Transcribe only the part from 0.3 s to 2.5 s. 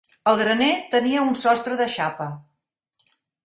graner tenia un sostre de xapa.